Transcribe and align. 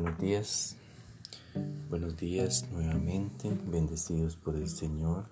Buenos 0.00 0.20
días, 0.20 0.76
buenos 1.90 2.16
días 2.16 2.68
nuevamente, 2.70 3.50
bendecidos 3.66 4.36
por 4.36 4.54
el 4.54 4.68
Señor, 4.68 5.24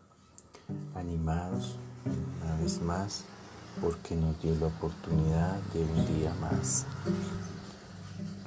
animados 0.97 1.79
una 2.43 2.57
vez 2.57 2.83
más 2.83 3.25
porque 3.81 4.17
nos 4.17 4.43
dio 4.43 4.57
la 4.57 4.67
oportunidad 4.67 5.61
de 5.73 5.85
un 5.85 6.19
día 6.19 6.35
más. 6.41 6.85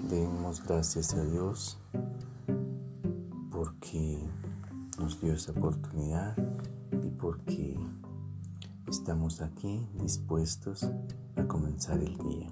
Demos 0.09 0.61
gracias 0.65 1.13
a 1.13 1.23
Dios 1.23 1.77
porque 3.49 4.19
nos 4.99 5.21
dio 5.21 5.31
esa 5.31 5.53
oportunidad 5.53 6.35
y 7.01 7.11
porque 7.11 7.79
estamos 8.89 9.41
aquí 9.41 9.87
dispuestos 9.93 10.83
a 11.37 11.43
comenzar 11.47 11.99
el 11.99 12.17
día. 12.17 12.49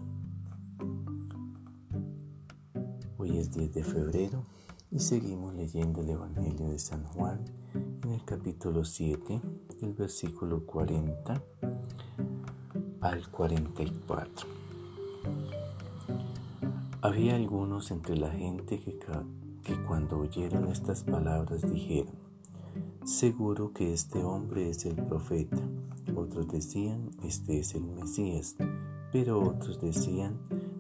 Es 3.36 3.52
10 3.52 3.74
de 3.74 3.84
febrero 3.84 4.44
y 4.90 5.00
seguimos 5.00 5.54
leyendo 5.54 6.02
el 6.02 6.10
Evangelio 6.10 6.70
de 6.70 6.80
San 6.80 7.04
Juan 7.04 7.44
en 8.04 8.12
el 8.12 8.24
capítulo 8.24 8.86
7, 8.86 9.42
el 9.82 9.94
versículo 9.94 10.66
40 10.66 11.44
al 13.02 13.30
44. 13.30 14.48
Había 17.02 17.36
algunos 17.36 17.92
entre 17.92 18.16
la 18.18 18.32
gente 18.32 18.80
que, 18.80 18.98
que 18.98 19.84
cuando 19.86 20.20
oyeron 20.20 20.70
estas 20.70 21.04
palabras 21.04 21.62
dijeron, 21.70 22.16
seguro 23.04 23.74
que 23.74 23.94
este 23.94 24.24
hombre 24.24 24.70
es 24.70 24.86
el 24.86 24.96
profeta. 24.96 25.62
Otros 26.16 26.48
decían, 26.48 27.12
este 27.24 27.60
es 27.60 27.76
el 27.76 27.84
Mesías, 27.84 28.56
pero 29.12 29.42
otros 29.42 29.82
decían, 29.82 30.40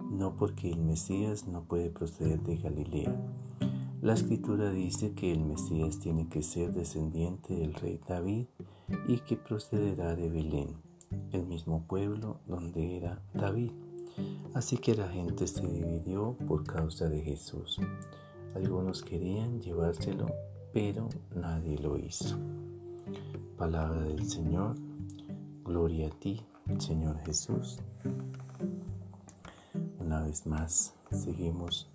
no 0.09 0.35
porque 0.35 0.71
el 0.71 0.79
Mesías 0.79 1.47
no 1.47 1.63
puede 1.63 1.89
proceder 1.89 2.41
de 2.41 2.57
Galilea. 2.57 3.15
La 4.01 4.13
escritura 4.13 4.71
dice 4.71 5.13
que 5.13 5.31
el 5.31 5.43
Mesías 5.43 5.99
tiene 5.99 6.29
que 6.29 6.41
ser 6.41 6.71
descendiente 6.71 7.55
del 7.55 7.73
rey 7.73 7.99
David 8.07 8.45
y 9.07 9.17
que 9.19 9.37
procederá 9.37 10.15
de 10.15 10.29
Belén, 10.29 10.75
el 11.31 11.45
mismo 11.45 11.85
pueblo 11.87 12.39
donde 12.47 12.97
era 12.97 13.21
David. 13.33 13.71
Así 14.53 14.77
que 14.77 14.95
la 14.95 15.09
gente 15.09 15.47
se 15.47 15.67
dividió 15.67 16.37
por 16.47 16.63
causa 16.63 17.09
de 17.09 17.21
Jesús. 17.21 17.79
Algunos 18.55 19.03
querían 19.03 19.61
llevárselo, 19.61 20.27
pero 20.73 21.09
nadie 21.35 21.77
lo 21.77 21.97
hizo. 21.97 22.37
Palabra 23.57 24.01
del 24.01 24.27
Señor, 24.27 24.75
gloria 25.63 26.07
a 26.07 26.11
ti, 26.11 26.41
Señor 26.77 27.19
Jesús. 27.25 27.79
Una 30.07 30.21
vez 30.21 30.47
más 30.47 30.95
seguimos 31.11 31.89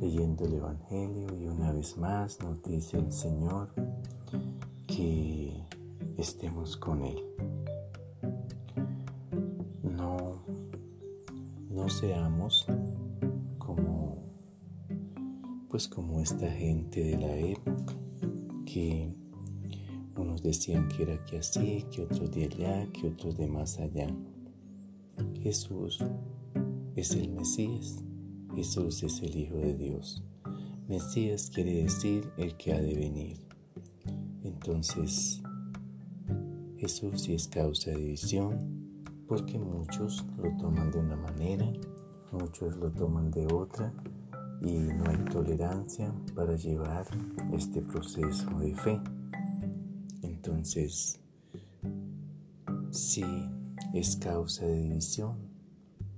leyendo 0.00 0.46
el 0.46 0.54
Evangelio 0.54 1.28
y 1.38 1.46
una 1.46 1.70
vez 1.70 1.96
más 1.96 2.40
nos 2.42 2.60
dice 2.64 2.98
el 2.98 3.12
Señor 3.12 3.68
que 4.88 5.52
estemos 6.18 6.76
con 6.76 7.04
Él. 7.04 7.22
No, 9.84 10.42
no 11.70 11.88
seamos 11.88 12.66
como, 13.58 14.24
pues 15.68 15.86
como 15.86 16.18
esta 16.18 16.50
gente 16.50 17.00
de 17.00 17.16
la 17.16 17.36
época 17.36 17.94
que 18.64 19.14
unos 20.16 20.42
decían 20.42 20.88
que 20.88 21.04
era 21.04 21.14
aquí 21.14 21.36
así, 21.36 21.86
que 21.92 22.02
otros 22.02 22.28
de 22.32 22.46
allá, 22.46 22.88
que 22.92 23.06
otros 23.06 23.36
de 23.36 23.46
más 23.46 23.78
allá. 23.78 24.08
Jesús 25.40 26.00
es 26.96 27.10
el 27.10 27.28
Mesías. 27.28 28.02
Jesús 28.54 29.02
es 29.02 29.22
el 29.22 29.36
Hijo 29.36 29.56
de 29.56 29.76
Dios. 29.76 30.24
Mesías 30.88 31.50
quiere 31.54 31.82
decir 31.82 32.26
el 32.38 32.56
que 32.56 32.72
ha 32.72 32.80
de 32.80 32.94
venir. 32.94 33.36
Entonces, 34.42 35.42
Jesús 36.78 37.20
sí 37.20 37.34
es 37.34 37.48
causa 37.48 37.90
de 37.90 37.98
división 37.98 38.86
porque 39.28 39.58
muchos 39.58 40.24
lo 40.38 40.56
toman 40.56 40.90
de 40.90 40.98
una 40.98 41.16
manera, 41.16 41.70
muchos 42.32 42.74
lo 42.76 42.90
toman 42.90 43.30
de 43.30 43.46
otra 43.52 43.92
y 44.62 44.72
no 44.78 45.04
hay 45.10 45.18
tolerancia 45.30 46.14
para 46.34 46.56
llevar 46.56 47.06
este 47.52 47.82
proceso 47.82 48.48
de 48.58 48.74
fe. 48.74 49.00
Entonces, 50.22 51.20
sí 52.90 53.24
es 53.92 54.16
causa 54.16 54.64
de 54.64 54.80
división 54.80 55.45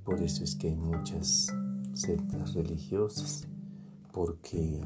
por 0.08 0.22
eso 0.22 0.42
es 0.42 0.56
que 0.56 0.68
hay 0.68 0.74
muchas 0.74 1.54
sectas 1.92 2.54
religiosas, 2.54 3.46
porque 4.10 4.80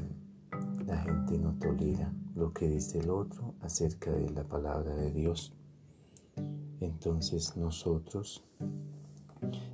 la 0.85 0.97
gente 0.97 1.37
no 1.37 1.53
tolera 1.59 2.13
lo 2.35 2.51
que 2.51 2.67
dice 2.67 2.99
el 2.99 3.09
otro 3.09 3.53
acerca 3.61 4.11
de 4.11 4.29
la 4.31 4.43
palabra 4.43 4.93
de 4.93 5.13
Dios. 5.13 5.53
Entonces 6.81 7.55
nosotros 7.55 8.43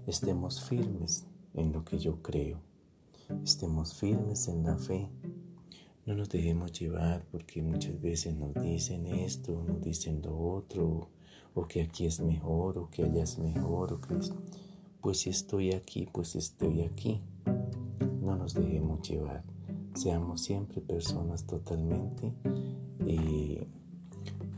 estemos 0.06 0.64
firmes 0.66 1.26
en 1.56 1.74
lo 1.74 1.84
que 1.84 1.98
yo 1.98 2.22
creo, 2.22 2.60
estemos 3.44 3.96
firmes 3.96 4.50
en 4.50 4.64
la 4.64 4.78
fe. 4.78 5.10
No 6.06 6.14
nos 6.14 6.30
dejemos 6.30 6.74
llevar 6.74 7.26
porque 7.31 7.64
muchas 7.64 8.00
veces 8.00 8.36
nos 8.36 8.54
dicen 8.54 9.08
esto, 9.08 9.64
nos 9.68 9.81
dicen 9.81 10.22
lo 10.22 10.38
otro, 10.38 11.10
o 11.56 11.68
que 11.68 11.81
aquí 11.81 12.06
es 12.06 12.20
mejor, 12.20 12.78
o 12.78 12.92
que 12.92 13.04
allá 13.04 13.24
es 13.24 13.40
mejor, 13.40 13.94
o 13.94 14.00
que 14.00 14.14
es 14.14 14.31
pues 15.02 15.20
si 15.20 15.30
estoy 15.30 15.72
aquí, 15.72 16.08
pues 16.12 16.36
estoy 16.36 16.82
aquí. 16.82 17.22
No 18.22 18.36
nos 18.36 18.54
dejemos 18.54 19.08
llevar. 19.08 19.44
Seamos 19.94 20.42
siempre 20.42 20.82
personas 20.82 21.46
totalmente, 21.46 22.34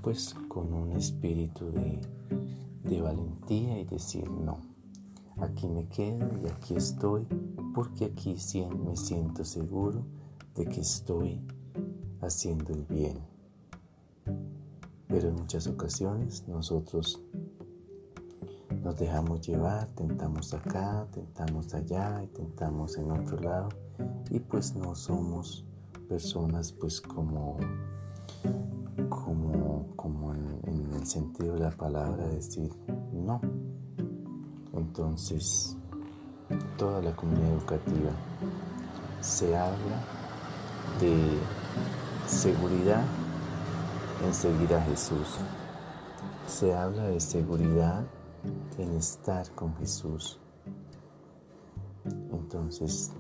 pues 0.01 0.33
con 0.47 0.73
un 0.73 0.93
espíritu 0.93 1.71
de, 1.71 2.01
de 2.83 3.01
valentía 3.01 3.79
y 3.79 3.85
decir 3.85 4.29
no. 4.29 4.59
Aquí 5.37 5.67
me 5.67 5.87
quedo 5.87 6.27
y 6.43 6.49
aquí 6.49 6.75
estoy 6.75 7.25
porque 7.73 8.05
aquí 8.05 8.35
me 8.83 8.97
siento 8.97 9.45
seguro 9.45 10.03
de 10.55 10.65
que 10.65 10.81
estoy 10.81 11.41
haciendo 12.19 12.73
el 12.73 12.83
bien. 12.85 13.19
Pero 15.07 15.29
en 15.29 15.35
muchas 15.35 15.67
ocasiones 15.67 16.47
nosotros 16.47 17.21
nos 18.81 18.97
dejamos 18.97 19.45
llevar, 19.45 19.87
tentamos 19.91 20.53
acá, 20.53 21.07
tentamos 21.11 21.73
allá 21.73 22.23
y 22.23 22.27
tentamos 22.27 22.97
en 22.97 23.11
otro 23.11 23.39
lado 23.39 23.69
y 24.29 24.39
pues 24.39 24.75
no 24.75 24.95
somos 24.95 25.65
personas 26.09 26.71
pues 26.71 26.99
como 26.99 27.57
como, 29.09 29.87
como 29.95 30.33
en, 30.33 30.89
el 30.93 31.05
sentido 31.05 31.53
de 31.55 31.61
la 31.61 31.71
palabra 31.71 32.27
decir 32.27 32.71
no. 33.13 33.41
Entonces, 34.73 35.77
toda 36.77 37.01
la 37.01 37.15
comunidad 37.15 37.51
educativa 37.51 38.11
se 39.19 39.55
habla 39.55 40.01
de 40.99 41.37
seguridad 42.27 43.03
en 44.25 44.33
seguir 44.33 44.73
a 44.73 44.81
Jesús. 44.81 45.37
Se 46.47 46.73
habla 46.73 47.03
de 47.07 47.19
seguridad 47.19 48.03
en 48.77 48.93
estar 48.93 49.49
con 49.55 49.75
Jesús. 49.75 50.39
Entonces, 52.31 53.11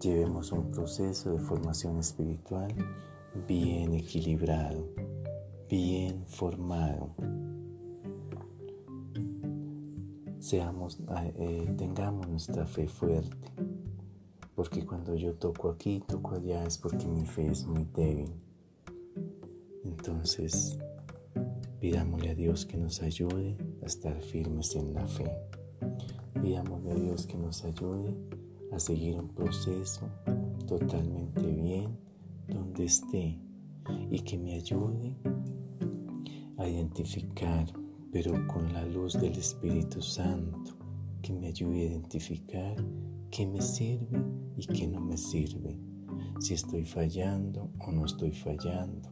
llevemos 0.00 0.52
un 0.52 0.70
proceso 0.70 1.32
de 1.32 1.38
formación 1.38 1.98
espiritual 1.98 2.74
bien 3.46 3.94
equilibrado, 3.94 4.88
bien 5.68 6.24
formado. 6.26 7.14
Seamos, 10.38 10.98
eh, 11.36 11.74
tengamos 11.76 12.28
nuestra 12.28 12.64
fe 12.66 12.86
fuerte, 12.86 13.52
porque 14.54 14.86
cuando 14.86 15.14
yo 15.14 15.34
toco 15.34 15.70
aquí, 15.70 16.02
toco 16.06 16.36
allá, 16.36 16.64
es 16.64 16.78
porque 16.78 17.06
mi 17.06 17.26
fe 17.26 17.48
es 17.48 17.66
muy 17.66 17.84
débil. 17.94 18.32
Entonces, 19.84 20.78
Pidámosle 21.80 22.30
a 22.30 22.34
Dios 22.34 22.66
que 22.66 22.76
nos 22.76 23.02
ayude 23.02 23.56
a 23.82 23.86
estar 23.86 24.20
firmes 24.20 24.74
en 24.74 24.94
la 24.94 25.06
fe. 25.06 25.30
Pidámosle 26.42 26.90
a 26.90 26.94
Dios 26.96 27.24
que 27.24 27.36
nos 27.38 27.64
ayude 27.64 28.16
a 28.72 28.80
seguir 28.80 29.16
un 29.16 29.28
proceso 29.28 30.10
totalmente 30.66 31.46
bien 31.46 31.96
donde 32.48 32.84
esté 32.84 33.38
y 34.10 34.18
que 34.20 34.36
me 34.38 34.54
ayude 34.54 35.14
a 36.56 36.68
identificar, 36.68 37.72
pero 38.10 38.32
con 38.48 38.72
la 38.72 38.84
luz 38.84 39.12
del 39.12 39.38
Espíritu 39.38 40.02
Santo, 40.02 40.76
que 41.22 41.32
me 41.32 41.46
ayude 41.46 41.82
a 41.82 41.90
identificar 41.90 42.74
qué 43.30 43.46
me 43.46 43.60
sirve 43.60 44.20
y 44.56 44.66
qué 44.66 44.88
no 44.88 45.00
me 45.00 45.16
sirve, 45.16 45.78
si 46.40 46.54
estoy 46.54 46.84
fallando 46.84 47.70
o 47.78 47.92
no 47.92 48.04
estoy 48.04 48.32
fallando 48.32 49.08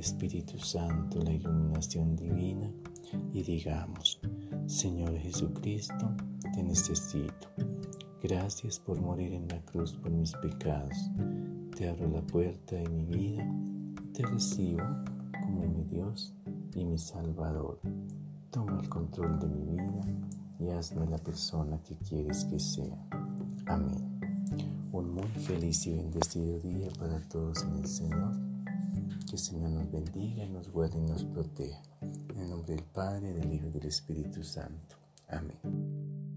Espíritu 0.00 0.58
Santo 0.58 1.22
la 1.22 1.32
iluminación 1.32 2.16
divina 2.16 2.70
y 3.32 3.42
digamos, 3.42 4.20
Señor 4.66 5.16
Jesucristo, 5.18 6.14
te 6.54 6.62
necesito. 6.62 7.48
Gracias 8.22 8.78
por 8.78 9.00
morir 9.00 9.32
en 9.32 9.48
la 9.48 9.60
cruz 9.62 9.94
por 9.94 10.10
mis 10.10 10.32
pecados. 10.34 10.96
Te 11.76 11.88
abro 11.88 12.08
la 12.08 12.22
puerta 12.22 12.76
de 12.76 12.88
mi 12.88 13.04
vida 13.04 13.46
te 14.20 14.26
recibo 14.26 14.82
como 15.32 15.66
mi 15.66 15.84
Dios 15.84 16.34
y 16.74 16.84
mi 16.84 16.98
Salvador. 16.98 17.80
Toma 18.50 18.80
el 18.80 18.88
control 18.88 19.38
de 19.38 19.46
mi 19.46 19.64
vida 19.64 20.02
y 20.58 20.68
hazme 20.70 21.06
la 21.06 21.18
persona 21.18 21.80
que 21.82 21.96
quieres 21.96 22.44
que 22.44 22.58
sea. 22.58 22.98
Amén. 23.66 24.20
Un 24.92 25.14
muy 25.14 25.28
feliz 25.28 25.86
y 25.86 25.92
bendecido 25.92 26.58
día 26.60 26.88
para 26.98 27.20
todos 27.28 27.62
en 27.62 27.76
el 27.76 27.86
Señor. 27.86 28.49
Que 29.30 29.36
el 29.36 29.42
Señor 29.42 29.70
nos 29.70 29.88
bendiga, 29.92 30.44
nos 30.48 30.68
guarde 30.72 30.98
y 30.98 31.02
nos 31.02 31.24
proteja. 31.24 31.80
En 32.00 32.36
el 32.36 32.50
nombre 32.50 32.74
del 32.74 32.82
Padre, 32.82 33.32
del 33.32 33.52
Hijo 33.52 33.68
y 33.68 33.70
del 33.70 33.86
Espíritu 33.86 34.42
Santo. 34.42 34.96
Amén. 35.28 36.29